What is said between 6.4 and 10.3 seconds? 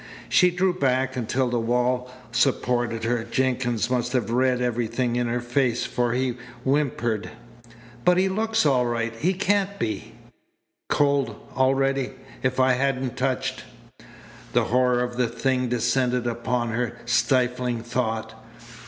whimpered: "But he looks all right. He can't be"